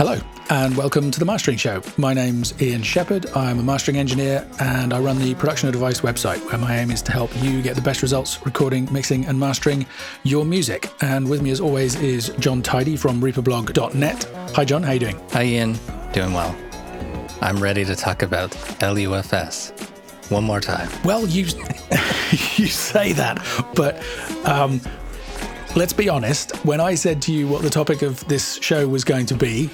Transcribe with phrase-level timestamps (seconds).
[0.00, 1.82] Hello, and welcome to the Mastering Show.
[1.98, 3.26] My name's Ian Shepherd.
[3.36, 7.02] I'm a mastering engineer and I run the Production Advice website, where my aim is
[7.02, 9.84] to help you get the best results recording, mixing, and mastering
[10.22, 10.90] your music.
[11.02, 14.24] And with me, as always, is Jon Tidey from reaperblog.net.
[14.54, 14.82] Hi, John.
[14.82, 15.20] How are you doing?
[15.32, 15.78] Hi, Ian.
[16.14, 16.56] Doing well.
[17.42, 19.72] I'm ready to talk about LUFS
[20.30, 20.88] one more time.
[21.04, 21.44] Well, you
[22.56, 23.44] you say that,
[23.74, 24.02] but
[24.46, 24.80] um,
[25.76, 26.54] let's be honest.
[26.64, 29.70] When I said to you what the topic of this show was going to be,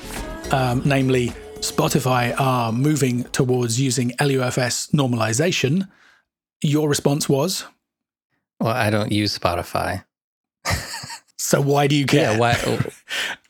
[0.50, 1.28] um, namely
[1.60, 5.88] Spotify are moving towards using LUFS normalization,
[6.62, 7.64] your response was,
[8.60, 10.04] Well, I don't use Spotify.
[11.38, 12.58] "So why do you care?" Yeah, why?
[12.66, 12.80] oh,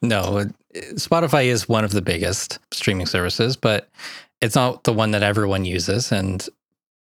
[0.03, 0.47] no,
[0.95, 3.89] Spotify is one of the biggest streaming services, but
[4.41, 6.13] it's not the one that everyone uses.
[6.13, 6.47] And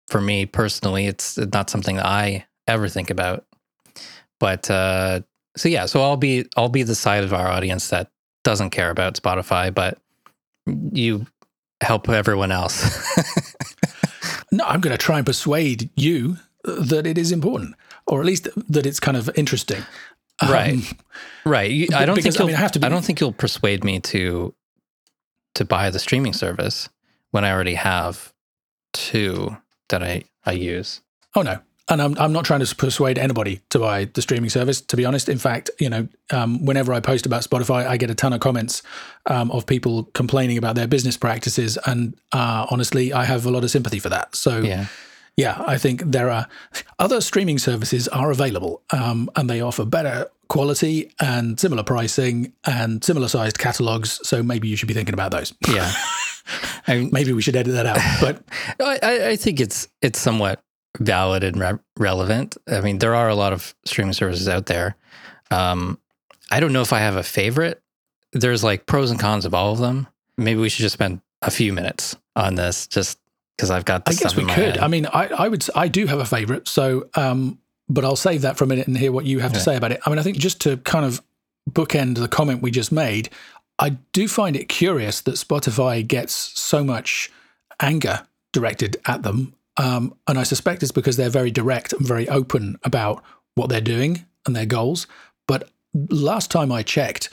[0.07, 3.45] for me personally, it's not something that I ever think about.
[4.39, 5.21] But uh,
[5.55, 8.09] so yeah, so I'll be I'll be the side of our audience that
[8.43, 9.97] doesn't care about Spotify, but
[10.91, 11.25] you
[11.81, 12.83] help everyone else.
[14.51, 17.73] No, I'm going to try and persuade you that it is important,
[18.05, 19.81] or at least that it's kind of interesting.
[20.39, 20.93] Um, right,
[21.43, 21.71] right.
[21.71, 23.19] You, I don't because, think I you'll, mean, I have to be- I don't think
[23.19, 24.53] you'll persuade me to
[25.55, 26.87] to buy the streaming service
[27.31, 28.31] when I already have
[28.93, 29.57] two
[29.89, 31.01] that I I use.
[31.35, 31.59] Oh no.
[31.89, 35.03] And I'm, I'm not trying to persuade anybody to buy the streaming service, to be
[35.03, 35.27] honest.
[35.27, 38.39] In fact, you know, um, whenever I post about Spotify, I get a ton of
[38.39, 38.83] comments
[39.25, 41.77] um, of people complaining about their business practices.
[41.85, 44.33] And uh, honestly, I have a lot of sympathy for that.
[44.33, 44.85] So, Yeah.
[45.35, 46.47] yeah, I think there are
[46.99, 53.03] other streaming services are available um, and they offer better quality and similar pricing and
[53.03, 54.19] similar sized catalogs.
[54.25, 55.53] So maybe you should be thinking about those.
[55.67, 55.91] Yeah.
[56.87, 57.99] I mean, Maybe we should edit that out.
[58.21, 58.43] But
[58.79, 60.61] I, I- I think it's it's somewhat
[60.99, 62.57] valid and re- relevant.
[62.67, 64.95] I mean, there are a lot of streaming services out there.
[65.51, 65.99] Um,
[66.51, 67.81] I don't know if I have a favorite.
[68.31, 70.07] There's like pros and cons of all of them.
[70.37, 73.19] Maybe we should just spend a few minutes on this, just
[73.55, 74.05] because I've got.
[74.05, 74.75] The I guess stuff we could.
[74.75, 74.77] head.
[74.79, 75.65] I mean, I, I would.
[75.75, 76.67] I do have a favorite.
[76.67, 79.59] So, um, but I'll save that for a minute and hear what you have to
[79.59, 79.99] say about it.
[80.05, 81.21] I mean, I think just to kind of
[81.69, 83.29] bookend the comment we just made,
[83.77, 87.31] I do find it curious that Spotify gets so much
[87.79, 92.27] anger directed at them, um, and I suspect it's because they're very direct and very
[92.29, 93.23] open about
[93.55, 95.07] what they're doing and their goals.
[95.47, 95.69] But
[96.09, 97.29] last time I checked,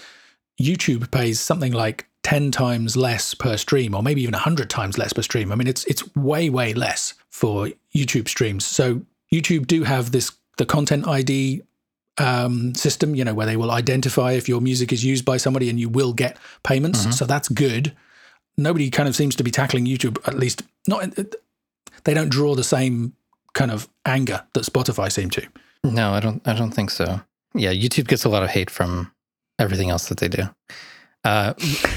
[0.61, 5.13] YouTube pays something like 10 times less per stream or maybe even 100 times less
[5.13, 5.51] per stream.
[5.53, 8.65] I mean it's it's way way less for YouTube streams.
[8.65, 9.03] So
[9.33, 11.63] YouTube do have this the content ID
[12.19, 15.71] um, system, you know, where they will identify if your music is used by somebody
[15.71, 17.07] and you will get payments.
[17.07, 17.15] Mhm.
[17.15, 17.97] So that's good.
[18.59, 21.03] Nobody kind of seems to be tackling YouTube at least not
[22.05, 23.15] they don't draw the same
[23.53, 25.47] kind of anger that Spotify seem to.
[25.85, 26.47] no, I don't.
[26.47, 27.21] I don't think so.
[27.55, 29.13] Yeah, YouTube gets a lot of hate from
[29.59, 30.45] everything else that they do.
[31.25, 31.55] Uh,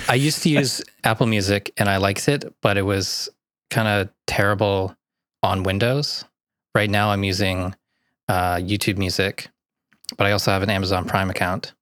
[0.10, 3.30] I used to use Apple Music and I liked it, but it was
[3.70, 4.96] kind of terrible
[5.42, 6.26] on Windows.
[6.76, 7.76] Right now, I'm using
[8.28, 9.50] uh, YouTube Music,
[10.18, 11.74] but I also have an Amazon Prime account.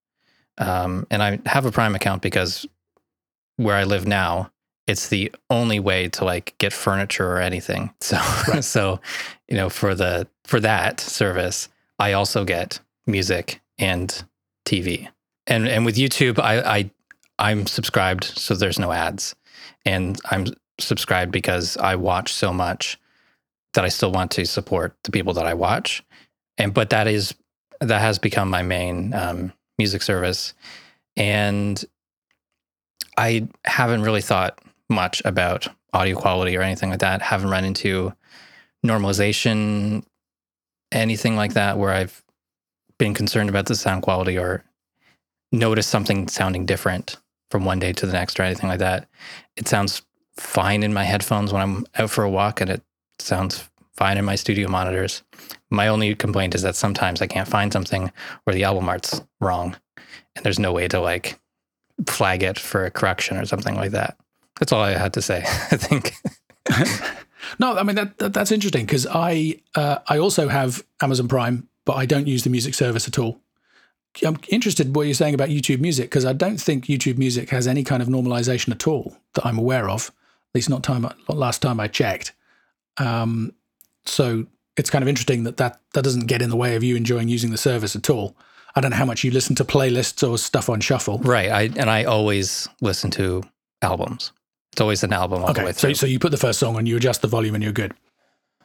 [0.57, 2.65] Um, and I have a Prime account because
[3.55, 4.51] where I live now,
[4.87, 7.93] it's the only way to like get furniture or anything.
[8.01, 8.63] So, Right.
[8.63, 8.99] so
[9.47, 11.69] you know, for the for that service,
[11.99, 14.23] I also get music and
[14.65, 15.07] TV.
[15.47, 16.91] And and with YouTube, I, I
[17.39, 19.35] I'm subscribed, so there's no ads,
[19.85, 20.45] and I'm
[20.79, 22.99] subscribed because I watch so much
[23.73, 26.03] that I still want to support the people that I watch,
[26.57, 27.33] and but that is
[27.79, 30.53] that has become my main um, music service,
[31.17, 31.83] and
[33.17, 34.59] I haven't really thought
[34.91, 37.21] much about audio quality or anything like that.
[37.21, 38.13] Haven't run into
[38.85, 40.03] normalization,
[40.91, 42.23] anything like that, where I've
[42.97, 44.63] been concerned about the sound quality or
[45.51, 47.17] noticed something sounding different
[47.49, 49.07] from one day to the next or anything like that.
[49.57, 50.01] It sounds
[50.37, 52.81] fine in my headphones when I'm out for a walk and it
[53.19, 55.23] sounds fine in my studio monitors.
[55.69, 58.11] My only complaint is that sometimes I can't find something
[58.43, 59.75] where the album art's wrong
[60.35, 61.37] and there's no way to like
[62.07, 64.17] flag it for a correction or something like that.
[64.61, 65.39] That's all I had to say.
[65.45, 66.13] I think.
[67.59, 71.67] No, I mean that, that that's interesting because I uh, I also have Amazon Prime,
[71.85, 73.39] but I don't use the music service at all.
[74.25, 77.49] I'm interested in what you're saying about YouTube Music because I don't think YouTube Music
[77.49, 80.07] has any kind of normalization at all that I'm aware of.
[80.07, 82.33] At least not time not last time I checked.
[82.97, 83.53] Um,
[84.05, 84.45] so
[84.77, 87.27] it's kind of interesting that, that that doesn't get in the way of you enjoying
[87.27, 88.35] using the service at all.
[88.75, 91.19] I don't know how much you listen to playlists or stuff on shuffle.
[91.19, 91.49] Right.
[91.49, 93.43] I and I always listen to
[93.81, 94.31] albums.
[94.73, 96.75] It's always an album all the way Okay, so so you put the first song
[96.77, 97.93] on, you adjust the volume, and you're good.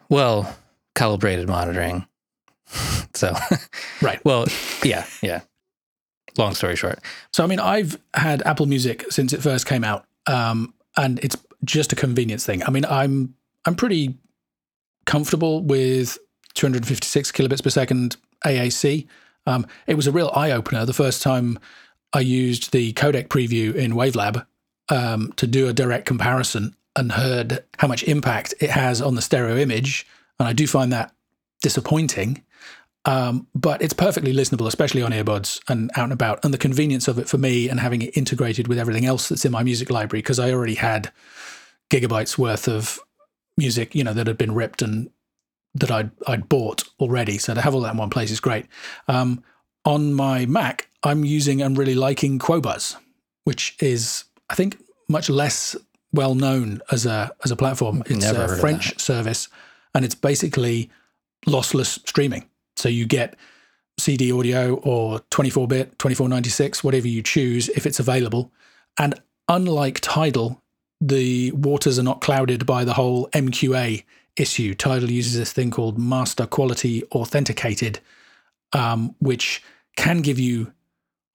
[0.08, 0.56] well,
[0.94, 2.06] calibrated monitoring.
[3.14, 3.34] so,
[4.00, 4.24] Right.
[4.24, 4.46] well,
[4.82, 5.40] yeah, yeah.
[6.38, 7.00] long story short.
[7.32, 11.36] So, I mean, I've had Apple Music since it first came out, um, and it's
[11.64, 12.62] just a convenience thing.
[12.64, 14.16] I mean, I'm I'm pretty
[15.06, 16.18] comfortable with
[16.54, 19.06] 256 kilobits per second AAC.
[19.46, 21.58] Um, it was a real eye opener the first time
[22.12, 24.46] I used the codec preview in Wavelab
[24.88, 29.22] um, to do a direct comparison and heard how much impact it has on the
[29.22, 30.06] stereo image.
[30.38, 31.12] And I do find that
[31.62, 32.42] disappointing.
[33.04, 36.44] Um, but it's perfectly listenable, especially on earbuds and out and about.
[36.44, 39.44] And the convenience of it for me and having it integrated with everything else that's
[39.44, 41.12] in my music library, because I already had
[41.88, 42.98] gigabytes worth of
[43.56, 45.10] music, you know, that had been ripped and
[45.74, 47.38] that I'd I'd bought already.
[47.38, 48.66] So to have all that in one place is great.
[49.06, 49.44] Um,
[49.84, 52.96] on my Mac, I'm using and really liking Qobuz,
[53.44, 54.78] which is I think
[55.08, 55.76] much less
[56.12, 58.02] well known as a as a platform.
[58.06, 59.48] It's Never a French service,
[59.94, 60.90] and it's basically
[61.46, 62.48] lossless streaming.
[62.76, 63.36] So you get
[63.98, 68.52] CD audio or 24 bit, 2496, whatever you choose, if it's available.
[68.98, 70.62] And unlike Tidal,
[71.00, 74.04] the waters are not clouded by the whole MQA
[74.36, 74.74] issue.
[74.74, 78.00] Tidal uses this thing called Master Quality Authenticated,
[78.72, 79.62] um, which
[79.96, 80.72] can give you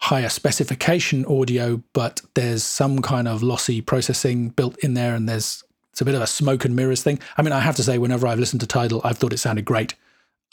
[0.01, 5.63] higher specification audio, but there's some kind of lossy processing built in there, and there's
[5.92, 7.19] it's a bit of a smoke and mirrors thing.
[7.38, 9.65] I mean, I have to say, whenever I've listened to Tidal, I've thought it sounded
[9.65, 9.94] great,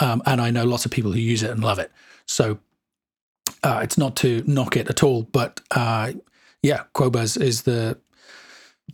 [0.01, 1.91] um, and I know lots of people who use it and love it.
[2.27, 2.59] So
[3.63, 6.13] uh, it's not to knock it at all, but uh,
[6.63, 7.99] yeah, Qobuz is the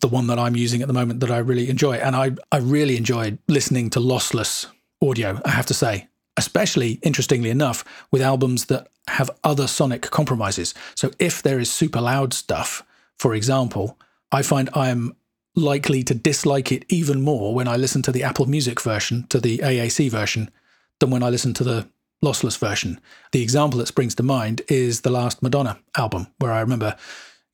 [0.00, 2.58] the one that I'm using at the moment that I really enjoy, and I I
[2.58, 4.66] really enjoyed listening to lossless
[5.02, 5.40] audio.
[5.44, 10.74] I have to say, especially interestingly enough, with albums that have other sonic compromises.
[10.94, 12.82] So if there is super loud stuff,
[13.18, 13.98] for example,
[14.32, 15.16] I find I'm
[15.54, 19.38] likely to dislike it even more when I listen to the Apple Music version, to
[19.38, 20.50] the AAC version,
[20.98, 21.88] than when I listen to the
[22.24, 23.00] lossless version.
[23.32, 26.96] The example that springs to mind is the last Madonna album, where I remember,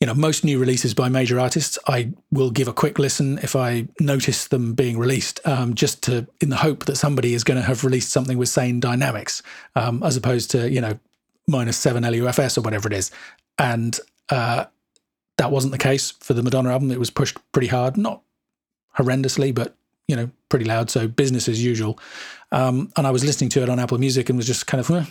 [0.00, 3.55] you know, most new releases by major artists, I will give a quick listen if
[3.55, 7.61] I notice them being released, um, just to in the hope that somebody is going
[7.61, 9.43] to have released something with sane dynamics,
[9.76, 10.99] um, as opposed to you know
[11.47, 13.11] minus seven LUFS or whatever it is.
[13.58, 13.99] And
[14.31, 14.64] uh,
[15.37, 16.91] that wasn't the case for the Madonna album.
[16.91, 18.23] It was pushed pretty hard, not
[18.96, 19.76] horrendously, but
[20.08, 20.91] you know, pretty loud.
[20.91, 21.99] So business as usual.
[22.53, 24.91] Um, and I was listening to it on Apple Music and was just kind of,
[24.91, 25.05] eh.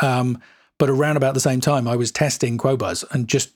[0.00, 0.40] um,
[0.78, 3.50] but around about the same time, I was testing Qobuz and just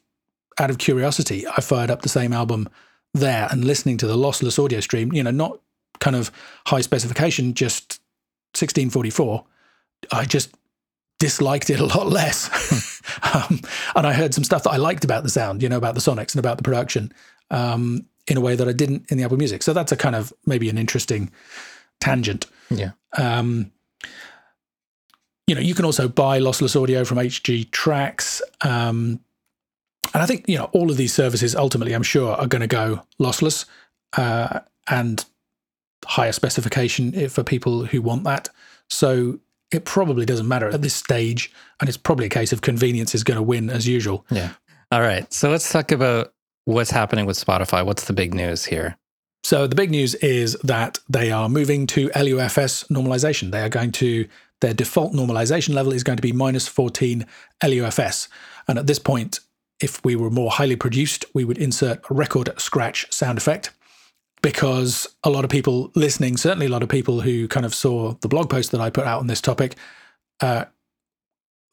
[0.59, 2.69] out of curiosity, I fired up the same album
[3.13, 5.13] there and listening to the lossless audio stream.
[5.13, 5.61] You know, not
[6.01, 6.31] kind of
[6.67, 8.01] high specification, just
[8.55, 9.45] 1644.
[10.13, 10.55] I just
[11.19, 13.01] disliked it a lot less.
[13.35, 13.61] um,
[13.95, 16.01] and I heard some stuff that I liked about the sound, you know, about the
[16.01, 17.13] sonics and about the production
[17.51, 19.63] um, in a way that I didn't in the Apple Music.
[19.63, 21.31] So that's a kind of maybe an interesting
[22.01, 22.47] tangent.
[22.71, 22.93] Yeah.
[23.17, 23.73] Um,
[25.47, 28.41] you know, you can also buy lossless audio from HDtracks.
[28.63, 29.21] Um,
[30.15, 32.67] and I think, you know, all of these services ultimately, I'm sure, are going to
[32.67, 33.67] go lossless
[34.17, 35.25] uh, and
[36.05, 38.49] higher specification for people who want that.
[38.89, 39.41] So
[39.73, 41.53] it probably doesn't matter at this stage.
[41.81, 44.25] And it's probably a case of convenience is going to win as usual.
[44.31, 44.53] Yeah.
[44.93, 45.31] All right.
[45.33, 46.33] So let's talk about
[46.65, 47.85] what's happening with Spotify.
[47.85, 48.97] What's the big news here?
[49.43, 53.53] So the big news is that they are moving to LUFS normalization.
[53.53, 54.29] They are going to,
[54.61, 57.27] their default normalization level is going to be minus 14
[57.63, 58.29] LUFS.
[58.67, 59.41] And at this point,
[59.81, 63.71] if we were more highly produced, we would insert a record scratch sound effect
[64.43, 68.13] because a lot of people listening, certainly a lot of people who kind of saw
[68.21, 69.75] the blog post that I put out on this topic,
[70.41, 70.67] uh,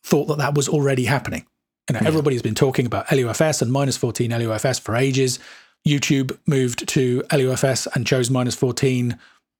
[0.03, 1.45] thought that that was already happening.
[1.89, 2.07] You know, yeah.
[2.07, 5.39] everybody's been talking about LUFS and minus 14 LUFS for ages.
[5.87, 9.19] YouTube moved to LUFS and chose minus 14,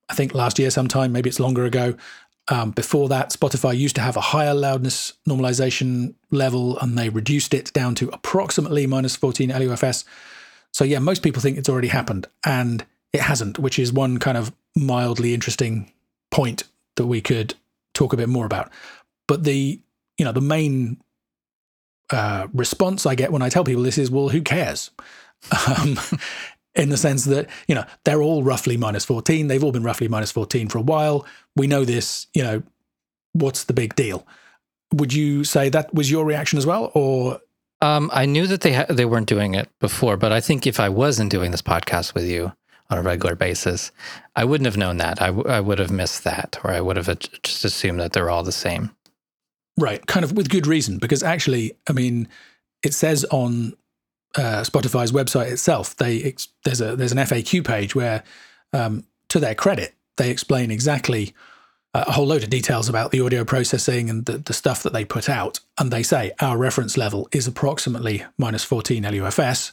[0.10, 1.96] I think last year sometime, maybe it's longer ago.
[2.50, 7.54] Um, before that, Spotify used to have a higher loudness normalization level and they reduced
[7.54, 10.04] it down to approximately minus 14 LUFS.
[10.72, 14.38] So, yeah, most people think it's already happened and it hasn't, which is one kind
[14.38, 15.92] of mildly interesting
[16.32, 16.64] point
[16.96, 17.56] that we could
[17.94, 18.72] talk a bit more about.
[19.28, 19.80] But the,
[20.18, 20.98] you know, the main
[22.10, 24.92] uh, response I get when I tell people this is, well, who cares?
[25.68, 26.00] Um,
[26.76, 30.08] in the sense that you know they're all roughly minus 14 they've all been roughly
[30.08, 31.26] minus 14 for a while.
[31.56, 32.64] We know this you know
[33.34, 34.26] what's the big deal?
[34.94, 37.40] Would you say that was your reaction as well or?
[37.82, 40.80] Um, i knew that they ha- they weren't doing it before but i think if
[40.80, 42.54] i wasn't doing this podcast with you
[42.90, 43.92] on a regular basis
[44.38, 45.22] i wouldn't have known that.
[45.22, 48.30] I, w- I would have missed that or i would have just assumed that they're
[48.30, 48.96] all the same.
[49.78, 50.06] Right.
[50.06, 52.30] Kind of with good reason because actually i mean
[52.84, 53.74] it says on
[54.36, 56.36] uh, Spotify's website itself, they
[56.66, 58.24] there's a there's an FAQ page where,
[58.72, 61.34] um, to their credit, they explain exactly
[61.94, 65.06] a whole load of details about the audio processing and the, the stuff that they
[65.06, 65.60] put out.
[65.78, 69.72] And they say our reference level is approximately minus 14 LUFS,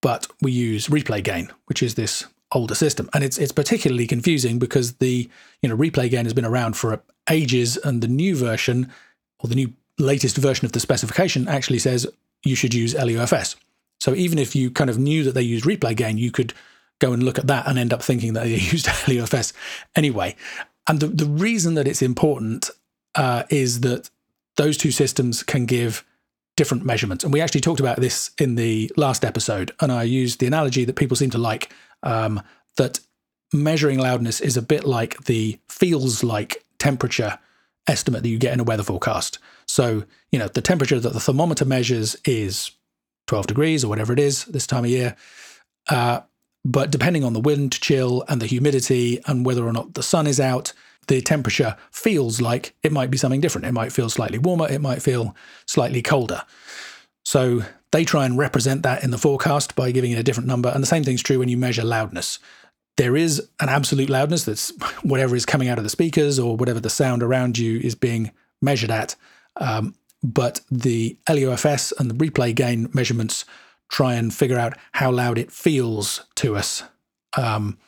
[0.00, 3.08] but we use replay gain, which is this older system.
[3.14, 5.28] And it's it's particularly confusing because the
[5.62, 8.90] you know replay gain has been around for ages, and the new version
[9.38, 12.06] or the new latest version of the specification actually says
[12.44, 13.56] you should use LUFS.
[14.02, 16.54] So even if you kind of knew that they used replay gain, you could
[16.98, 19.52] go and look at that and end up thinking that they used LUFS
[19.94, 20.34] anyway.
[20.88, 22.68] And the, the reason that it's important
[23.14, 24.10] uh, is that
[24.56, 26.04] those two systems can give
[26.56, 27.22] different measurements.
[27.22, 29.70] And we actually talked about this in the last episode.
[29.80, 32.42] And I used the analogy that people seem to like um,
[32.78, 32.98] that
[33.52, 37.38] measuring loudness is a bit like the feels like temperature
[37.86, 39.38] estimate that you get in a weather forecast.
[39.66, 42.72] So, you know, the temperature that the thermometer measures is
[43.26, 45.16] 12 degrees or whatever it is this time of year.
[45.88, 46.20] Uh,
[46.64, 50.26] but depending on the wind chill and the humidity and whether or not the sun
[50.26, 50.72] is out,
[51.08, 53.66] the temperature feels like it might be something different.
[53.66, 55.34] It might feel slightly warmer, it might feel
[55.66, 56.42] slightly colder.
[57.24, 60.68] So they try and represent that in the forecast by giving it a different number.
[60.68, 62.38] And the same thing's true when you measure loudness.
[62.96, 64.70] There is an absolute loudness that's
[65.02, 68.30] whatever is coming out of the speakers or whatever the sound around you is being
[68.60, 69.16] measured at.
[69.56, 73.44] Um, but the LUFS and the replay gain measurements
[73.90, 76.82] try and figure out how loud it feels to us
[77.36, 77.78] um,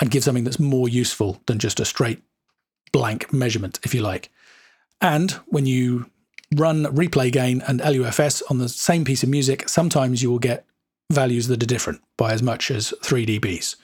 [0.00, 2.22] and give something that's more useful than just a straight
[2.92, 4.30] blank measurement, if you like.
[5.00, 6.10] And when you
[6.54, 10.66] run replay gain and LUFS on the same piece of music, sometimes you will get
[11.10, 13.76] values that are different by as much as 3 dBs.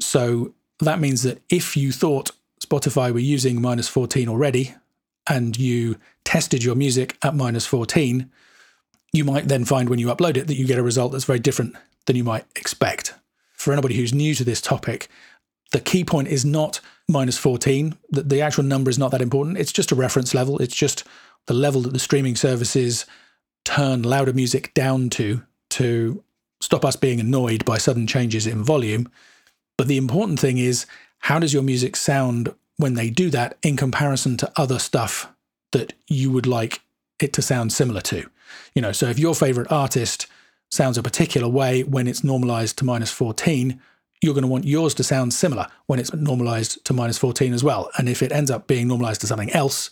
[0.00, 4.74] So that means that if you thought Spotify were using minus 14 already
[5.28, 5.96] and you
[6.32, 8.30] tested your music at minus 14,
[9.12, 11.38] you might then find when you upload it that you get a result that's very
[11.38, 13.12] different than you might expect.
[13.52, 15.08] For anybody who's new to this topic,
[15.72, 17.98] the key point is not minus 14.
[18.08, 19.58] The, the actual number is not that important.
[19.58, 20.56] It's just a reference level.
[20.62, 21.04] It's just
[21.48, 23.04] the level that the streaming services
[23.66, 26.24] turn louder music down to to
[26.62, 29.06] stop us being annoyed by sudden changes in volume.
[29.76, 30.86] But the important thing is
[31.18, 35.28] how does your music sound when they do that in comparison to other stuff
[35.72, 36.80] that you would like
[37.20, 38.28] it to sound similar to?
[38.74, 40.26] You know, so if your favorite artist
[40.70, 43.80] sounds a particular way when it's normalized to minus 14,
[44.22, 47.64] you're going to want yours to sound similar when it's normalized to minus 14 as
[47.64, 47.90] well.
[47.98, 49.90] And if it ends up being normalized to something else,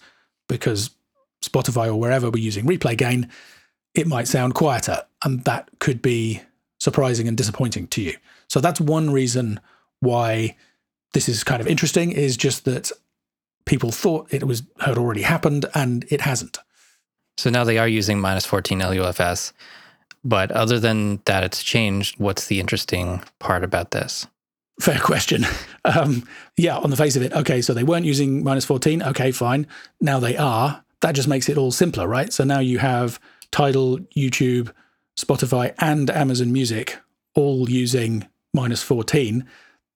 [0.48, 0.90] because
[1.42, 3.28] Spotify or wherever we're using replay gain,
[3.94, 5.02] it might sound quieter.
[5.24, 6.42] And that could be
[6.78, 8.14] surprising and disappointing to you.
[8.48, 9.60] So that's one reason
[10.00, 10.56] why
[11.12, 12.92] this is kind of interesting, is just that
[13.70, 16.58] people thought it was had already happened and it hasn't.
[17.38, 19.52] So now they are using minus 14 LUFS.
[20.24, 22.18] But other than that, it's changed.
[22.18, 24.26] What's the interesting part about this?
[24.80, 25.46] Fair question.
[25.82, 29.02] Um, yeah, on the face of it, okay, so they weren't using minus 14.
[29.02, 29.66] Okay, fine.
[29.98, 30.84] Now they are.
[31.00, 32.30] That just makes it all simpler, right?
[32.30, 33.18] So now you have
[33.50, 34.70] Tidal, YouTube,
[35.18, 36.98] Spotify, and Amazon Music
[37.34, 39.48] all using minus 14.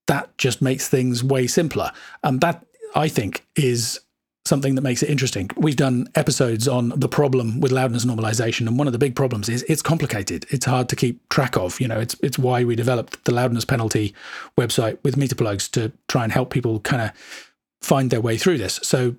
[0.07, 1.93] That just makes things way simpler.
[2.23, 2.65] And that,
[2.95, 4.01] I think, is
[4.45, 5.51] something that makes it interesting.
[5.57, 9.49] We've done episodes on the problem with loudness normalization, and one of the big problems
[9.49, 10.47] is it's complicated.
[10.51, 11.81] It's hard to keep track of.
[11.81, 14.15] You know, it's it's why we developed the loudness penalty
[14.59, 17.11] website with MeterPlugs to try and help people kind of
[17.83, 18.81] find their way through this.
[18.83, 19.17] So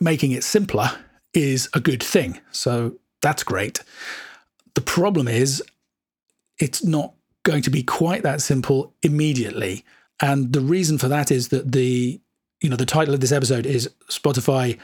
[0.00, 0.90] making it simpler
[1.32, 2.40] is a good thing.
[2.52, 3.80] So that's great.
[4.74, 5.62] The problem is
[6.58, 9.84] it's not going to be quite that simple immediately.
[10.20, 12.20] And the reason for that is that the
[12.64, 14.78] you know, the title of this episode is Spotify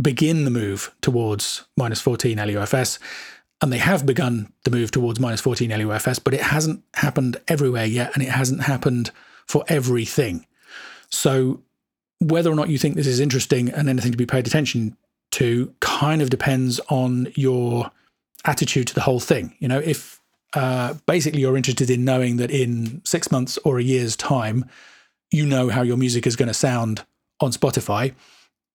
[0.00, 3.00] begin the move towards minus 14 LUFS.
[3.60, 7.86] And they have begun the move towards minus 14 LUFS, but it hasn't happened everywhere
[7.86, 9.10] yet, and it hasn't happened
[9.48, 10.46] for everything.
[11.10, 11.60] So,
[12.20, 14.96] whether or not you think this is interesting and anything to be paid attention
[15.32, 17.90] to kind of depends on your
[18.44, 19.56] attitude to the whole thing.
[19.58, 20.20] You know, if
[20.52, 24.66] uh, basically you're interested in knowing that in six months or a year's time,
[25.32, 27.04] you know how your music is going to sound
[27.40, 28.14] on Spotify,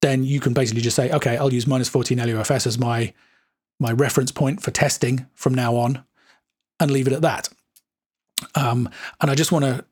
[0.01, 3.13] then you can basically just say, okay, I'll use minus 14 LUFS as my
[3.81, 6.03] my reference point for testing from now on,
[6.79, 7.47] and leave it at that.
[8.55, 8.89] Um,
[9.21, 9.85] and I just want to,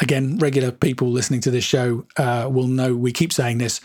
[0.00, 3.80] again, regular people listening to this show uh, will know we keep saying this.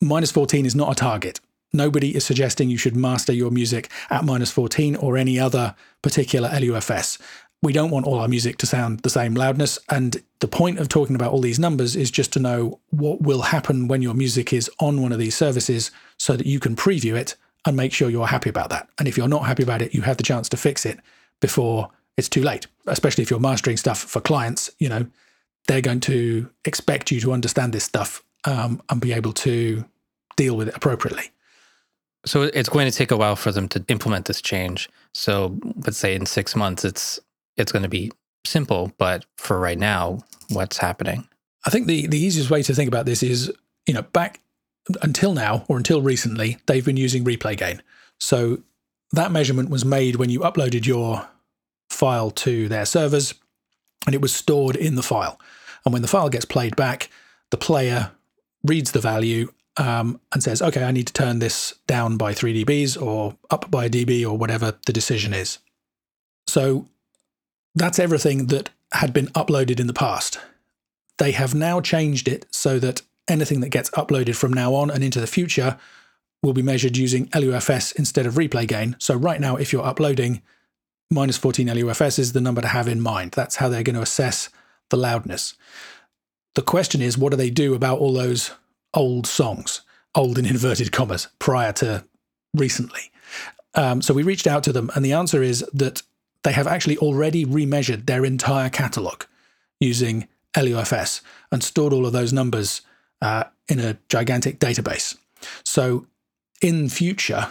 [0.00, 1.40] Minus 14 is not a target.
[1.72, 6.48] Nobody is suggesting you should master your music at minus 14 or any other particular
[6.48, 7.18] LUFS
[7.62, 9.78] we don't want all our music to sound the same loudness.
[9.90, 13.42] And the point of talking about all these numbers is just to know what will
[13.42, 17.14] happen when your music is on one of these services so that you can preview
[17.14, 17.34] it
[17.64, 18.88] and make sure you're happy about that.
[18.98, 21.00] And if you're not happy about it, you have the chance to fix it
[21.40, 25.06] before it's too late, especially if you're mastering stuff for clients, you know,
[25.66, 29.84] they're going to expect you to understand this stuff um, and be able to
[30.36, 31.30] deal with it appropriately.
[32.24, 34.88] So it's going to take a while for them to implement this change.
[35.12, 37.20] So let's say in six months, it's
[37.56, 38.12] it's going to be
[38.44, 38.92] simple.
[38.98, 41.28] But for right now, what's happening?
[41.66, 43.52] I think the the easiest way to think about this is,
[43.86, 44.40] you know, back
[45.02, 47.82] until now or until recently, they've been using replay gain.
[48.20, 48.62] So
[49.12, 51.28] that measurement was made when you uploaded your
[51.90, 53.34] file to their servers
[54.06, 55.40] and it was stored in the file.
[55.84, 57.10] And when the file gets played back,
[57.50, 58.12] the player
[58.64, 62.64] reads the value um, and says, okay, I need to turn this down by 3
[62.64, 65.58] dBs or up by a dB or whatever the decision is.
[66.48, 66.88] So
[67.76, 70.38] that's everything that had been uploaded in the past.
[71.18, 75.02] They have now changed it so that anything that gets uploaded from now on and
[75.02, 75.78] into the future
[76.42, 78.96] will be measured using LUFS instead of replay gain.
[78.98, 80.42] So right now, if you're uploading,
[81.10, 83.32] minus 14 LUFS is the number to have in mind.
[83.32, 84.50] That's how they're going to assess
[84.90, 85.54] the loudness.
[86.54, 88.52] The question is, what do they do about all those
[88.94, 89.82] old songs,
[90.14, 92.04] old in inverted commas, prior to
[92.54, 93.12] recently.
[93.74, 96.02] Um, so we reached out to them, and the answer is that
[96.46, 99.24] they have actually already remeasured their entire catalog
[99.80, 102.82] using LUFS and stored all of those numbers
[103.20, 105.16] uh, in a gigantic database.
[105.64, 106.06] So
[106.62, 107.48] in future,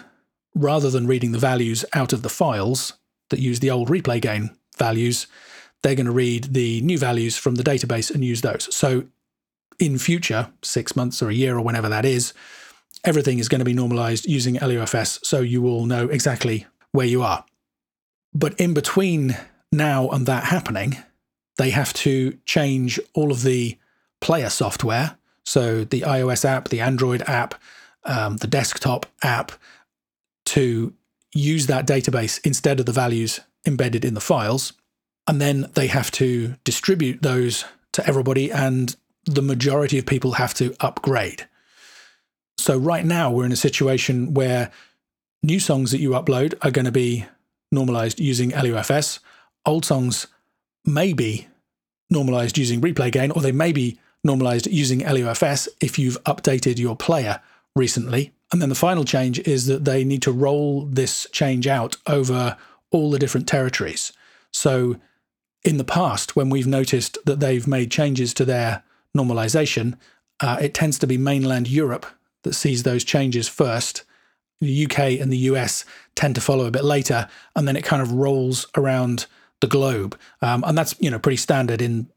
[0.54, 2.94] rather than reading the values out of the files
[3.32, 5.28] that use the old replay gain values,
[5.84, 8.74] they're going to read the new values from the database and use those.
[8.74, 9.08] So
[9.78, 12.32] in future, six months or a year or whenever that is,
[13.04, 17.24] everything is going to be normalized using LUFS so you will know exactly where you
[17.24, 17.44] are.
[18.36, 19.38] But in between
[19.72, 20.98] now and that happening,
[21.58, 23.78] they have to change all of the
[24.20, 25.18] player software.
[25.46, 27.56] So the iOS app, the Android app,
[28.04, 29.54] um, the desktop app
[30.48, 30.94] to
[31.34, 34.74] use that database instead of the values embedded in the files.
[35.28, 40.54] And then they have to distribute those to everybody and the majority of people have
[40.56, 41.48] to upgrade.
[42.58, 44.72] So, right now, we're in a situation where
[45.42, 47.26] new songs that you upload are going to be
[47.76, 49.20] normalized using LUFS.
[49.66, 50.26] Old songs
[50.84, 51.48] may be
[52.10, 56.96] normalized using replay gain, or they may be normalized using LUFS if you've updated your
[56.96, 57.40] player
[57.76, 58.32] recently.
[58.52, 62.58] And then the final change is that they need to roll this change out over
[62.92, 64.14] all the different territories.
[64.52, 64.98] So,
[65.64, 68.84] in the past, when we've noticed that they've made changes to their
[69.18, 69.98] normalization,
[70.40, 72.06] uh, it tends to be mainland Europe
[72.44, 74.04] that sees those changes first.
[74.62, 78.02] The UK and the US tend to follow a bit later, and then it kind
[78.02, 79.26] of rolls around
[79.62, 80.18] the globe.
[80.42, 82.08] Um, and that's you know pretty standard in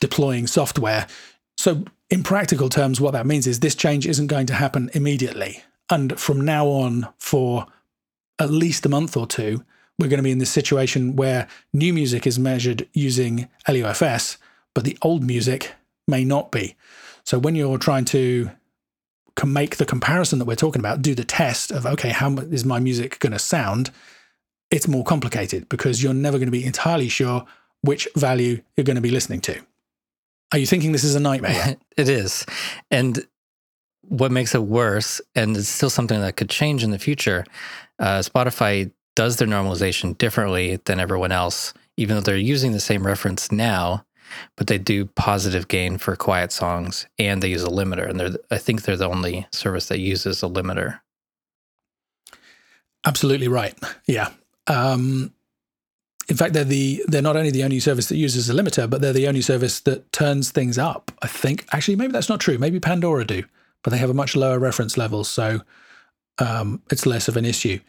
[0.00, 1.06] deploying software.
[1.56, 5.62] So in practical terms, what that means is this change isn't going to happen immediately.
[5.90, 7.66] And from now on, for
[8.38, 9.64] at least a month or two,
[9.98, 14.36] we're going to be in this situation where new music is measured using LUFS,
[14.74, 15.72] but the old music
[16.06, 16.76] may not be.
[17.24, 18.50] So when you're trying to
[19.44, 22.78] make the comparison that we're talking about, do the test of, okay, how is my
[22.78, 23.90] music going to sound?
[24.70, 27.44] It's more complicated because you're never going to be entirely sure
[27.82, 29.60] which value you're going to be listening to.
[30.52, 31.76] Are you thinking this is a nightmare?
[31.96, 32.46] it is.
[32.90, 33.26] And
[34.02, 37.44] what makes it worse, and it's still something that could change in the future,
[37.98, 43.06] uh, Spotify does their normalization differently than everyone else, even though they're using the same
[43.06, 44.04] reference now
[44.56, 48.36] but they do positive gain for quiet songs and they use a limiter and they're
[48.50, 51.00] i think they're the only service that uses a limiter.
[53.04, 53.78] Absolutely right.
[54.08, 54.30] Yeah.
[54.66, 55.32] Um,
[56.28, 59.00] in fact they're the they're not only the only service that uses a limiter but
[59.00, 61.66] they're the only service that turns things up i think.
[61.72, 62.58] Actually maybe that's not true.
[62.58, 63.44] Maybe pandora do
[63.82, 65.60] but they have a much lower reference level so
[66.38, 67.80] um, it's less of an issue.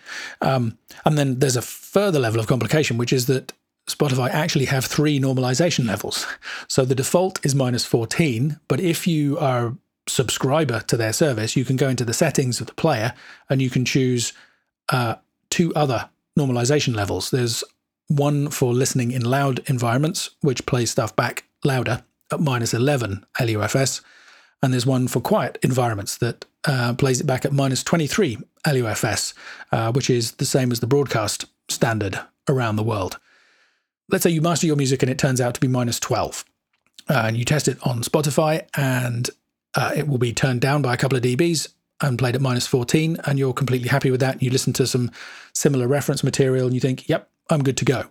[0.41, 3.53] Um, and then there's a further level of complication which is that
[3.87, 6.27] Spotify actually have three normalization levels.
[6.67, 11.55] So the default is minus 14, but if you are a subscriber to their service,
[11.55, 13.13] you can go into the settings of the player
[13.49, 14.33] and you can choose
[14.89, 15.15] uh,
[15.49, 17.31] two other normalization levels.
[17.31, 17.63] There's
[18.07, 24.01] one for listening in loud environments, which plays stuff back louder at minus 11 LUFS.
[24.61, 29.33] And there's one for quiet environments that uh, plays it back at minus 23 LUFS,
[29.71, 32.19] uh, which is the same as the broadcast standard
[32.49, 33.17] around the world
[34.09, 36.45] let's say you master your music and it turns out to be minus 12
[37.09, 39.29] uh, and you test it on Spotify and
[39.75, 41.69] uh, it will be turned down by a couple of dBs
[42.01, 44.41] and played at minus 14 and you're completely happy with that.
[44.41, 45.11] You listen to some
[45.53, 48.05] similar reference material and you think, yep, I'm good to go.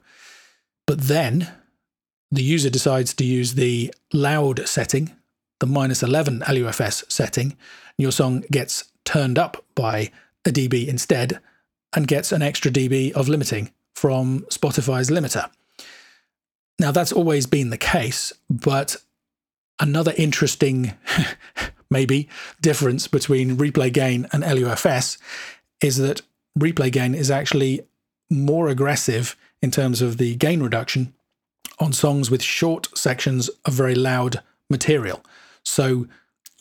[0.87, 1.53] But then
[2.31, 5.15] the user decides to use the loud setting,
[5.61, 10.11] the minus 11 LUFS setting, and your song gets turned up by
[10.45, 11.41] a dB instead
[11.95, 15.51] and gets an extra dB of limiting from Spotify's limiter.
[16.79, 18.97] Now, that's always been the case, but
[19.81, 20.93] another interesting
[21.91, 22.29] maybe
[22.61, 25.19] difference between replay gain and LUFS
[25.81, 26.23] is that
[26.59, 27.83] replay gain is actually
[28.31, 31.15] more aggressive in terms of the gain reduction
[31.79, 35.25] on songs with short sections of very loud material.
[35.65, 36.07] So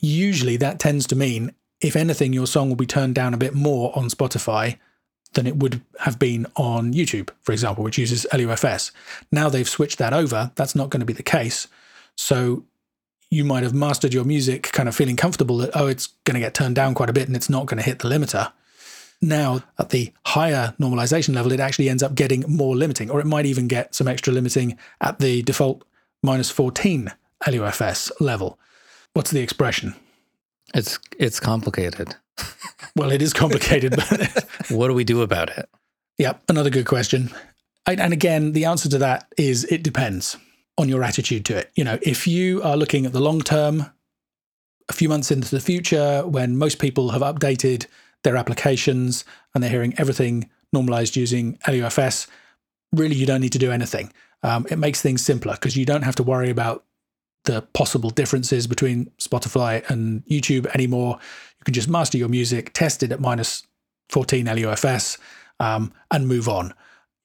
[0.00, 3.54] usually that tends to mean, if anything, your song will be turned down a bit
[3.54, 4.78] more on Spotify
[5.36, 8.90] than it would have been on YouTube, for example, which uses LUFS.
[9.30, 10.50] Now they've switched that over.
[10.56, 11.68] That's not going to be the case.
[12.16, 12.64] So
[13.30, 16.40] you might have mastered your music, kind of feeling comfortable that, oh, it's going to
[16.40, 18.52] get turned down quite a bit and it's not going to hit the limiter.
[19.22, 23.26] Now, at the higher normalization level, it actually ends up getting more limiting, or it
[23.26, 25.84] might even get some extra limiting at the default
[26.22, 27.12] minus 14
[27.46, 28.58] LUFS level.
[29.14, 29.94] What's the expression?
[30.74, 32.14] It's it's complicated.
[32.96, 35.68] well, it is complicated, but what do we do about it?
[36.18, 37.30] Yeah, another good question.
[37.86, 40.36] And again, the answer to that is it depends
[40.78, 41.70] on your attitude to it.
[41.76, 43.92] You know, if you are looking at the long term,
[44.88, 47.86] a few months into the future, when most people have updated
[48.24, 52.26] their applications and they're hearing everything normalized using LUFS,
[52.92, 54.12] really you don't need to do anything.
[54.42, 56.84] Um, it makes things simpler because you don't have to worry about
[57.44, 61.18] the possible differences between Spotify and YouTube anymore.
[61.66, 63.64] Can just master your music, test it at minus
[64.08, 65.18] 14 LUFS,
[65.60, 66.72] um, and move on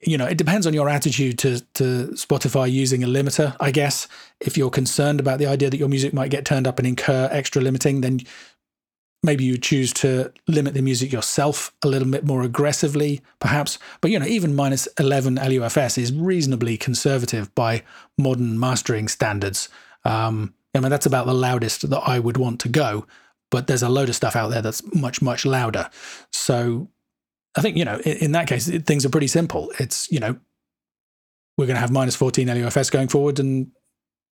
[0.04, 4.08] you know, it depends on your attitude to to Spotify using a limiter, I guess.
[4.40, 7.30] If you're concerned about the idea that your music might get turned up and incur
[7.32, 8.22] extra limiting, then
[9.24, 13.78] maybe you choose to limit the music yourself a little bit more aggressively, perhaps.
[14.02, 17.84] But you know, even minus 11 LUFS is reasonably conservative by
[18.18, 19.70] modern mastering standards.
[20.04, 23.06] Um, I mean, that's about the loudest that I would want to go.
[23.52, 25.90] But there's a load of stuff out there that's much, much louder.
[26.32, 26.90] So
[27.56, 29.72] I think, you know, in, in that case, it, things are pretty simple.
[29.80, 30.40] It's, you know,
[31.58, 33.72] we're going to have minus 14 LUFS going forward, and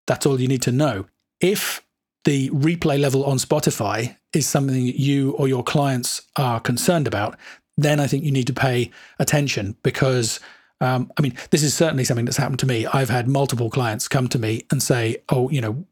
[0.06, 1.06] that's all you need to know.
[1.42, 1.86] If
[2.26, 7.38] the replay level on Spotify is something that you or your clients are concerned about,
[7.78, 10.40] then I think you need to pay attention because,
[10.82, 12.86] um, I mean, this is certainly something that's happened to me.
[12.88, 15.86] I've had multiple clients come to me and say, oh, you know,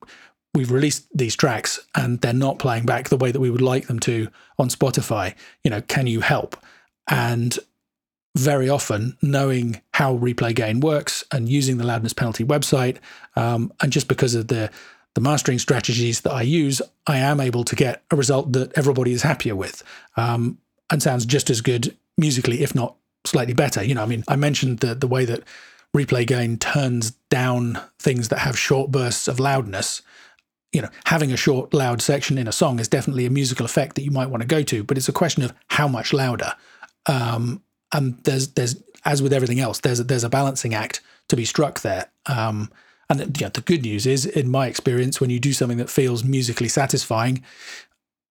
[0.55, 3.87] we've released these tracks and they're not playing back the way that we would like
[3.87, 5.35] them to on Spotify.
[5.63, 6.57] You know, can you help?
[7.07, 7.59] And
[8.35, 12.97] very often, knowing how replay gain works and using the loudness penalty website,
[13.35, 14.71] um, and just because of the
[15.13, 19.13] the mastering strategies that I use, I am able to get a result that everybody
[19.13, 19.81] is happier with,
[20.17, 20.57] um,
[20.91, 23.81] and sounds just as good musically, if not slightly better.
[23.81, 25.43] You know, I mean, I mentioned the the way that
[25.95, 30.01] replay gain turns down things that have short bursts of loudness
[30.75, 33.95] you know, having a short, loud section in a song is definitely a musical effect
[33.95, 36.51] that you might want to go to, but it's a question of how much louder.
[37.05, 41.37] Um, and there's there's as with everything else, there's a, there's a balancing act to
[41.37, 42.11] be struck there.
[42.25, 42.69] Um,
[43.09, 45.89] and you know, the good news is, in my experience, when you do something that
[45.89, 47.41] feels musically satisfying,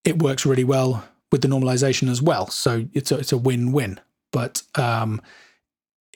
[0.05, 1.03] it works really well
[1.33, 2.49] with the normalization as well.
[2.49, 4.01] So it's a, it's a win-win.
[4.33, 5.23] But um,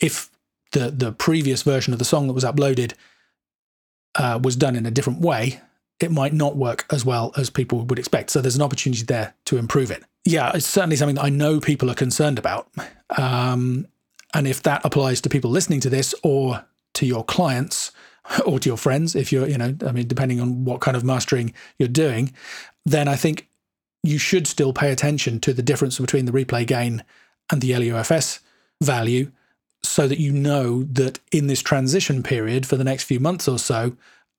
[0.03, 0.29] if
[0.73, 2.93] the the previous version of the song that was uploaded
[4.15, 5.63] uh, was done in a different way,
[6.01, 8.31] it might not work as well as people would expect.
[8.31, 10.05] So there's an opportunity there to improve it.
[10.25, 12.69] Yeah, it's certainly something that I know people are concerned about.
[13.17, 13.87] Um,
[14.35, 17.93] and if that applies to people listening to this or to your clients
[18.47, 21.05] or to your friends, if you're, you know, I mean, depending on what kind of
[21.05, 22.33] mastering you're doing,
[22.85, 23.49] then I think
[24.03, 27.05] you should still pay attention to the difference between the replay gain
[27.51, 28.41] and the LUFS
[28.83, 29.33] value
[29.83, 33.59] so that you know that in this transition period for the next few months or
[33.59, 33.97] so,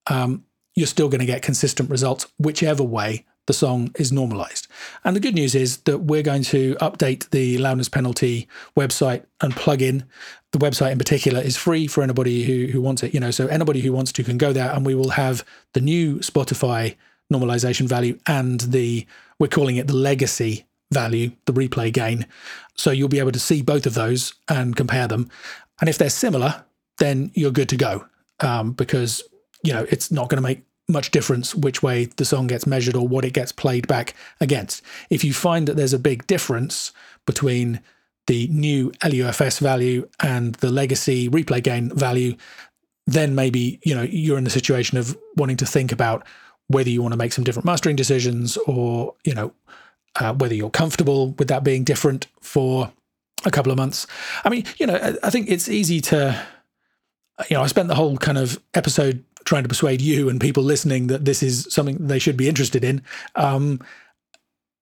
[0.07, 0.45] um,
[0.75, 4.67] you're still going to get consistent results, whichever way the song is normalized.
[5.03, 9.53] And the good news is that we're going to update the loudness penalty website and
[9.55, 10.03] plugin.
[10.51, 13.13] The website in particular is free for anybody who, who wants it.
[13.13, 15.81] You know, so anybody who wants to can go there and we will have the
[15.81, 16.95] new Spotify
[17.33, 19.05] normalization value and the
[19.39, 22.27] we're calling it the legacy value, the replay gain.
[22.75, 25.29] So you'll be able to see both of those and compare them.
[25.79, 26.65] And if they're similar,
[26.97, 28.05] then you're good to go
[28.41, 29.23] um, because
[29.63, 32.95] you know it's not going to make much difference which way the song gets measured
[32.95, 34.81] or what it gets played back against.
[35.09, 36.91] If you find that there's a big difference
[37.27, 37.79] between
[38.25, 42.35] the new LUFS value and the legacy replay gain value,
[43.07, 46.25] then maybe you know you're in the situation of wanting to think about
[46.67, 49.51] whether you want to make some different mastering decisions or you know
[50.19, 52.91] uh, whether you're comfortable with that being different for
[53.45, 54.05] a couple of months.
[54.43, 56.45] I mean, you know, I think it's easy to
[57.49, 60.63] you know, I spent the whole kind of episode trying to persuade you and people
[60.63, 63.01] listening that this is something they should be interested in.
[63.35, 63.79] Um,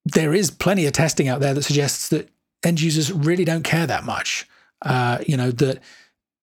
[0.06, 2.30] there is plenty of testing out there that suggests that
[2.64, 4.48] end users really don't care that much.
[4.82, 5.80] Uh, you know, that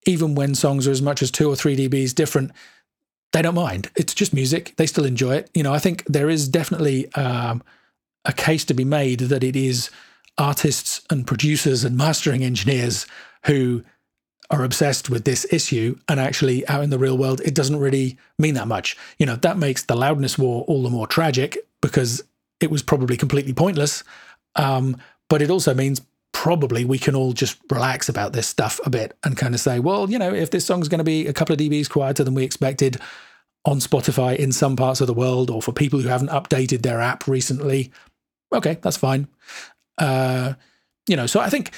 [0.05, 2.51] even when songs are as much as two or three dBs different,
[3.33, 3.89] they don't mind.
[3.95, 4.73] It's just music.
[4.77, 5.49] They still enjoy it.
[5.53, 7.63] You know, I think there is definitely um,
[8.23, 9.89] a case to be made that it is
[10.37, 13.05] artists and producers and mastering engineers
[13.45, 13.83] who
[14.49, 18.17] are obsessed with this issue and actually out in the real world it doesn't really
[18.37, 18.97] mean that much.
[19.17, 22.23] You know that makes the loudness war all the more tragic because
[22.59, 24.03] it was probably completely pointless.
[24.55, 24.97] Um,
[25.29, 26.01] but it also means
[26.35, 29.79] probably we can all just relax about this stuff a bit and kind of say
[29.79, 32.33] well you know if this song's going to be a couple of dbs quieter than
[32.33, 32.99] we expected
[33.63, 36.99] on spotify in some parts of the world or for people who haven't updated their
[36.99, 37.89] app recently
[38.53, 39.29] okay that's fine.
[39.97, 40.53] Uh,
[41.07, 41.71] you know so i think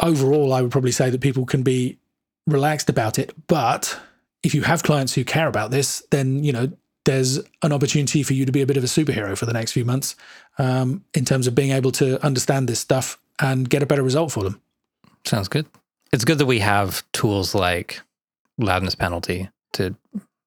[0.00, 1.98] overall, I would probably say that people can be
[2.46, 3.34] relaxed about it.
[3.46, 3.98] But
[4.42, 6.72] if you have clients who care about this, then, you know,
[7.04, 9.72] there's an opportunity for you to be a bit of a superhero for the next
[9.72, 10.14] few months
[10.58, 14.32] um, in terms of being able to understand this stuff and get a better result
[14.32, 14.60] for them.
[15.24, 15.66] Sounds good.
[16.12, 18.00] It's good that we have tools like
[18.58, 19.94] loudness penalty to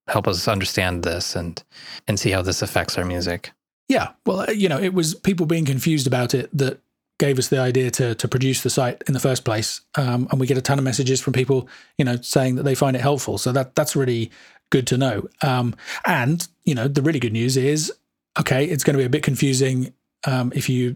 [0.07, 1.63] help us understand this and
[2.07, 3.51] and see how this affects our music.
[3.87, 6.79] Yeah, well, uh, you know, it was people being confused about it that
[7.21, 9.81] gave us the idea to to produce the site in the first place.
[9.93, 12.73] Um, and we get a ton of messages from people, you know, saying that they
[12.73, 13.38] find it helpful.
[13.38, 14.31] So that that's really
[14.71, 15.27] good to know.
[15.43, 17.93] Um, and you know, the really good news is,
[18.39, 19.93] okay, it's going to be a bit confusing
[20.25, 20.95] um, if you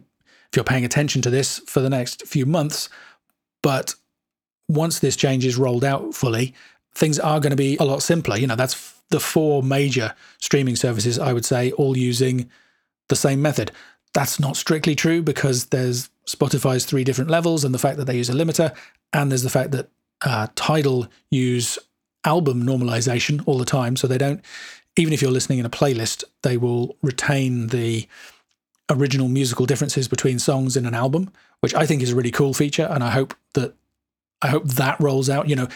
[0.50, 2.90] if you're paying attention to this for the next few months.
[3.62, 3.94] But
[4.68, 6.56] once this change is rolled out fully,
[6.96, 8.36] things are going to be a lot simpler.
[8.36, 12.50] You know, that's the four major streaming services I would say all using
[13.10, 13.72] the same method.
[14.16, 18.18] That's not strictly true because there's Spotify's three different levels and the fact that they
[18.18, 18.76] use a limiter,
[19.14, 19.90] and there's the fact that
[20.24, 21.78] uh, Tidal use
[22.24, 23.96] album normalization all the time.
[23.96, 24.42] So they don't,
[24.98, 28.08] even if you're listening in a playlist, they will retain the
[28.90, 32.54] original musical differences between songs in an album, which I think is a really cool
[32.54, 32.88] feature.
[32.90, 33.76] And I hope that
[34.42, 35.48] I hope that rolls out.
[35.48, 35.68] You know,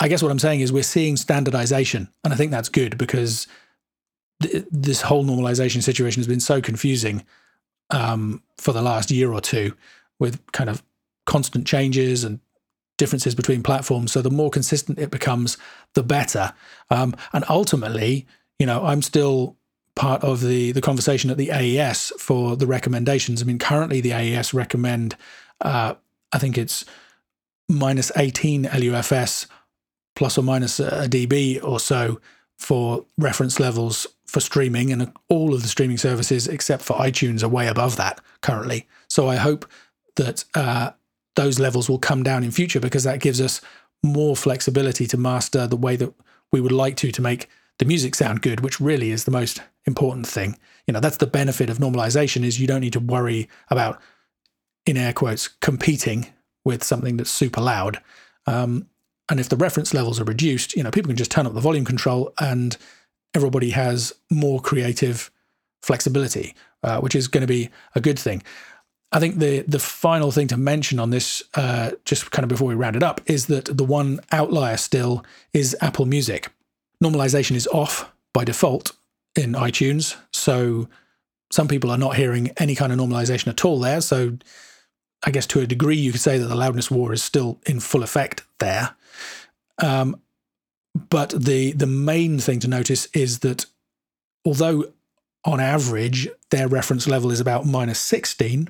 [0.00, 3.46] I guess what I'm saying is we're seeing standardization, and I think that's good because
[4.42, 7.24] th- this whole normalization situation has been so confusing
[7.92, 9.74] um, for the last year or two
[10.18, 10.82] with kind of
[11.26, 12.40] constant changes and
[12.98, 14.12] differences between platforms.
[14.12, 15.56] So the more consistent it becomes,
[15.94, 16.52] the better.
[16.90, 18.26] Um, and ultimately,
[18.58, 19.56] you know, I'm still
[19.94, 23.42] part of the the conversation at the AES for the recommendations.
[23.42, 25.16] I mean, currently the AES recommend,
[25.60, 25.94] uh,
[26.32, 26.84] I think it's
[27.68, 29.46] minus 18 LUFS
[30.14, 32.20] plus or minus a dB or so
[32.62, 37.48] for reference levels for streaming, and all of the streaming services except for iTunes are
[37.48, 38.88] way above that currently.
[39.08, 39.66] So I hope
[40.16, 40.92] that uh,
[41.36, 43.60] those levels will come down in future because that gives us
[44.02, 46.14] more flexibility to master the way that
[46.50, 47.48] we would like to to make
[47.78, 50.58] the music sound good, which really is the most important thing.
[50.86, 54.00] You know, that's the benefit of normalization is you don't need to worry about,
[54.86, 56.26] in air quotes, competing
[56.64, 58.00] with something that's super loud.
[58.46, 58.88] Um,
[59.32, 61.60] and if the reference levels are reduced, you know, people can just turn up the
[61.60, 62.76] volume control and
[63.32, 65.30] everybody has more creative
[65.80, 68.42] flexibility, uh, which is going to be a good thing.
[69.10, 72.68] I think the the final thing to mention on this, uh, just kind of before
[72.68, 76.50] we round it up, is that the one outlier still is Apple Music.
[77.02, 78.92] Normalization is off by default
[79.34, 80.90] in iTunes, so
[81.50, 84.02] some people are not hearing any kind of normalization at all there.
[84.02, 84.36] So
[85.22, 87.80] I guess to a degree, you could say that the loudness war is still in
[87.80, 88.94] full effect there.
[89.82, 90.20] Um,
[91.10, 93.66] but the the main thing to notice is that
[94.44, 94.92] although
[95.44, 98.68] on average their reference level is about minus 16,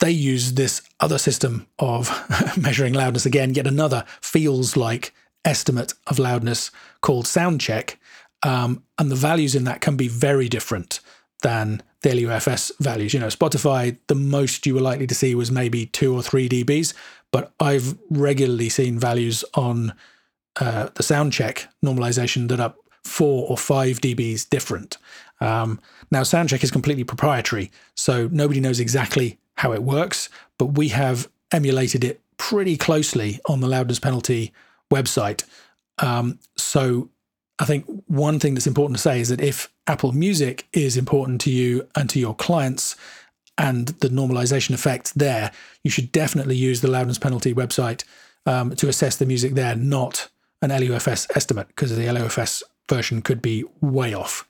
[0.00, 2.10] they use this other system of
[2.56, 5.14] measuring loudness again, yet another feels like
[5.44, 7.96] estimate of loudness called soundcheck.
[8.42, 11.00] Um, and the values in that can be very different
[11.42, 13.14] than the LUFS values.
[13.14, 16.48] You know, Spotify, the most you were likely to see was maybe two or three
[16.48, 16.94] dBs,
[17.32, 19.94] but I've regularly seen values on
[20.60, 24.98] uh, the sound check normalization that are four or five dBs different.
[25.40, 30.88] Um, now, Soundcheck is completely proprietary, so nobody knows exactly how it works, but we
[30.88, 34.52] have emulated it pretty closely on the loudness penalty
[34.92, 35.44] website.
[35.98, 37.08] Um, so
[37.58, 41.40] I think one thing that's important to say is that if Apple Music is important
[41.42, 42.96] to you and to your clients
[43.56, 45.50] and the normalization effect there,
[45.82, 48.04] you should definitely use the loudness penalty website
[48.46, 50.28] um, to assess the music there, not
[50.62, 54.48] an LUFS estimate because the LUFS version could be way off.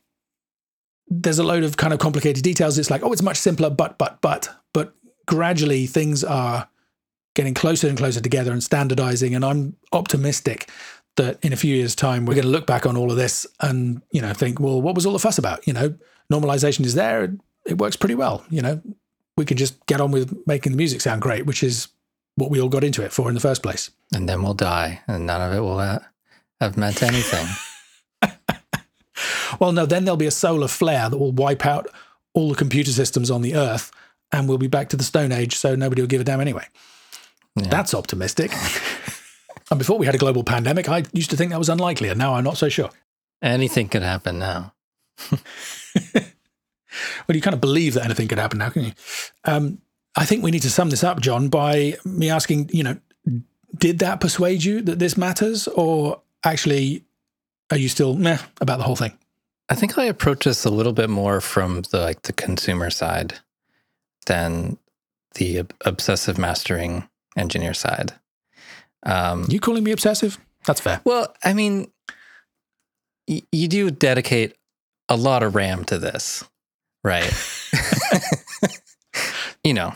[1.08, 2.78] There's a load of kind of complicated details.
[2.78, 4.94] It's like, oh, it's much simpler, but, but, but, but
[5.26, 6.68] gradually things are
[7.34, 9.34] getting closer and closer together and standardizing.
[9.34, 10.70] And I'm optimistic
[11.16, 13.46] that in a few years' time, we're going to look back on all of this
[13.60, 15.66] and, you know, think, well, what was all the fuss about?
[15.66, 15.94] You know,
[16.32, 17.36] normalization is there.
[17.66, 18.44] It works pretty well.
[18.50, 18.82] You know,
[19.36, 21.88] we can just get on with making the music sound great, which is
[22.38, 23.90] what we all got into it for in the first place.
[24.14, 25.78] And then we'll die, and none of it will
[26.60, 27.46] have meant anything.
[29.60, 31.88] well, no, then there'll be a solar flare that will wipe out
[32.34, 33.90] all the computer systems on the Earth,
[34.32, 36.66] and we'll be back to the Stone Age, so nobody will give a damn anyway.
[37.56, 37.68] Yeah.
[37.68, 38.52] That's optimistic.
[39.70, 42.18] and before we had a global pandemic, I used to think that was unlikely, and
[42.18, 42.90] now I'm not so sure.
[43.42, 44.74] Anything could happen now.
[45.32, 46.24] well,
[47.28, 48.92] you kind of believe that anything could happen now, can you?
[49.44, 49.78] Um,
[50.18, 52.96] I think we need to sum this up, Jon, by me asking, you know,
[53.76, 57.04] did that persuade you that this matters, or actually,
[57.70, 59.16] are you still meh about the whole thing?
[59.68, 63.34] I think I approach this a little bit more from the like the consumer side
[64.26, 64.78] than
[65.34, 68.14] the obsessive mastering engineer side.
[69.04, 70.36] Um, you calling me obsessive?
[70.66, 71.00] That's fair.
[71.04, 71.92] Well, I mean,
[73.28, 74.56] y- you do dedicate
[75.08, 76.42] a lot of RAM to this,
[77.04, 77.32] right?
[79.64, 79.94] you know,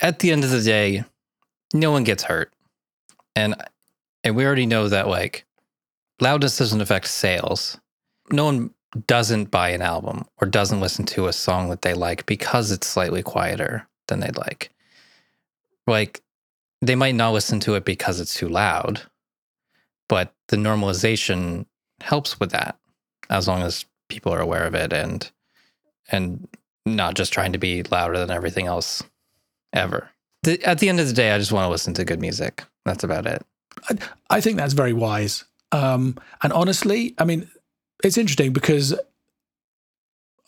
[0.00, 1.04] at the end of the day,
[1.72, 2.52] no one gets hurt.
[3.34, 3.54] And
[4.24, 5.44] and we already know that like
[6.20, 7.78] loudness doesn't affect sales.
[8.30, 8.70] No one
[9.06, 12.86] doesn't buy an album or doesn't listen to a song that they like because it's
[12.86, 14.70] slightly quieter than they'd like.
[15.86, 16.22] Like
[16.80, 19.02] they might not listen to it because it's too loud,
[20.08, 21.66] but the normalization
[22.00, 22.78] helps with that
[23.30, 25.30] as long as people are aware of it and
[26.08, 26.48] and
[26.84, 29.02] not just trying to be louder than everything else
[29.76, 30.10] ever.
[30.42, 32.64] The, at the end of the day, I just want to listen to good music.
[32.84, 33.44] That's about it.
[33.88, 33.96] I,
[34.30, 35.44] I think that's very wise.
[35.72, 37.50] Um, and honestly, I mean,
[38.04, 38.94] it's interesting because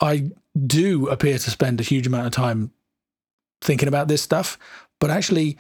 [0.00, 0.30] I
[0.66, 2.72] do appear to spend a huge amount of time
[3.60, 4.58] thinking about this stuff,
[5.00, 5.58] but actually,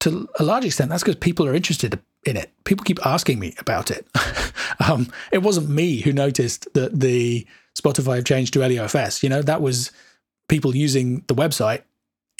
[0.00, 2.52] to a large extent, that's because people are interested in it.
[2.64, 4.06] People keep asking me about it.
[4.88, 7.46] um, it wasn't me who noticed that the
[7.78, 9.22] Spotify have changed to LUFS.
[9.22, 9.90] You know, that was
[10.48, 11.82] people using the website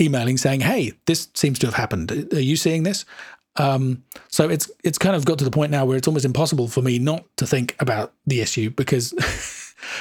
[0.01, 2.29] emailing saying, "Hey, this seems to have happened.
[2.33, 3.05] Are you seeing this?"
[3.57, 6.69] Um, so it's it's kind of got to the point now where it's almost impossible
[6.69, 9.15] for me not to think about the issue because,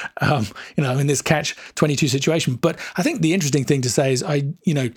[0.20, 2.56] um, you know, I'm in this catch twenty two situation.
[2.56, 4.90] But I think the interesting thing to say is, I you know,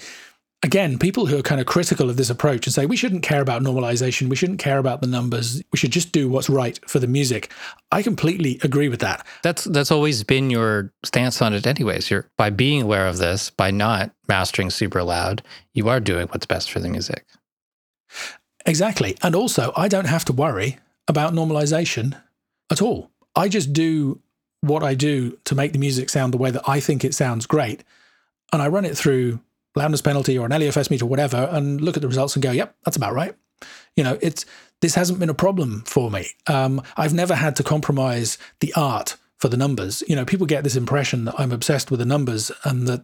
[0.64, 3.42] again, people who are kind of critical of this approach and say we shouldn't care
[3.42, 7.00] about normalization, we shouldn't care about the numbers, we should just do what's right for
[7.00, 7.52] the music.
[7.92, 9.26] I completely agree with that.
[9.44, 12.10] That's that's always been your stance on it anyways.
[12.10, 15.42] You're by being aware of this, by not mastering super loud,
[15.74, 17.26] you are doing what's best for the music.
[18.66, 19.16] Exactly.
[19.24, 22.20] And also, I don't have to worry about normalization
[22.70, 23.12] at all.
[23.36, 24.20] I just do
[24.62, 27.46] what I do to make the music sound the way that I think it sounds
[27.46, 27.84] great.
[28.52, 29.40] And I run it through
[29.78, 32.52] loudness penalty or an LUFS meter or whatever and look at the results and go,
[32.52, 33.36] yep, that's about right.
[33.96, 34.46] You know, it's
[34.82, 36.28] this hasn't been a problem for me.
[36.46, 40.04] Um, I've never had to compromise the art for the numbers.
[40.08, 43.04] You know, people get this impression that I'm obsessed with the numbers and that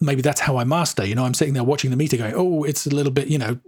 [0.00, 1.06] maybe that's how I master.
[1.06, 3.38] You know, I'm sitting there watching the meter going, oh, it's a little bit, you
[3.38, 3.58] know,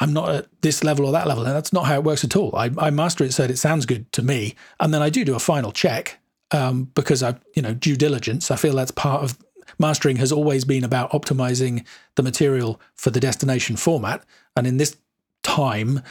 [0.00, 1.44] I'm not at this level or that level.
[1.44, 2.54] And that's not how it works at all.
[2.54, 4.54] I, I master it so that it sounds good to me.
[4.80, 6.18] And then I do do a final check
[6.50, 8.50] um, because I, you know, due diligence.
[8.50, 9.38] I feel that's part of
[9.78, 11.84] mastering has always been about optimizing
[12.14, 14.24] the material for the destination format.
[14.56, 14.96] And in this
[15.42, 16.02] time,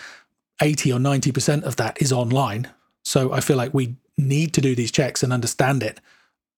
[0.61, 2.69] 80 or 90% of that is online.
[3.03, 5.99] So I feel like we need to do these checks and understand it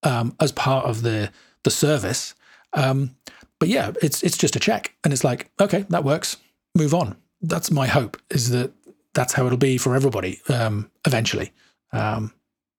[0.04, 1.32] um, as part of the
[1.64, 2.34] the service.
[2.74, 3.16] Um,
[3.60, 6.38] but yeah, it's it's just a check, and it's like okay, that works.
[6.76, 7.18] Move on.
[7.42, 8.18] That's my hope.
[8.30, 8.72] Is that
[9.14, 11.52] that's how it'll be for everybody um, eventually.
[11.92, 12.34] Um,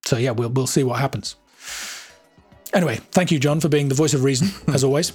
[0.04, 1.36] so yeah, we'll we'll see what happens.
[2.74, 5.12] Anyway, thank you, Jon, for being the voice of reason, as always.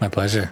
[0.00, 0.50] My pleasure.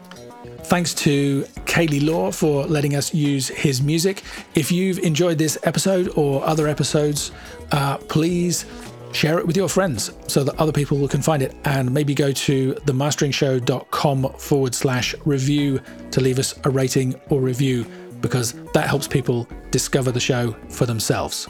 [0.65, 4.23] Thanks to Kaylee Law for letting us use his music.
[4.57, 7.31] If you've enjoyed this episode or other episodes,
[7.71, 8.67] uh, please
[9.13, 11.55] share it with your friends so that other people can find it.
[11.65, 17.87] And maybe go to themasteringshow.com forward slash review to leave us a rating or review
[18.21, 21.49] because that helps people discover the show for themselves.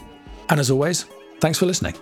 [0.49, 1.05] And as always,
[1.39, 1.95] thanks for listening.